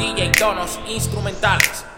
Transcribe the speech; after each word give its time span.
DJ 0.00 0.32
Tonos 0.32 0.80
Instrumentales. 0.88 1.89